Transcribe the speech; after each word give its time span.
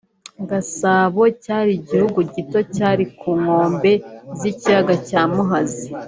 Gasabo 0.49 1.21
cyari 1.43 1.71
igihugu 1.79 2.19
gito 2.33 2.59
cyari 2.75 3.03
ku 3.19 3.29
nkombe 3.41 3.91
z’ikiyaga 4.39 4.95
cya 5.07 5.21
Muhazi 5.33 5.87